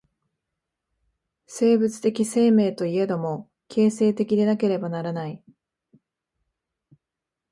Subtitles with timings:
[1.45, 5.43] 生物的生命といえども、形成的でなければならない。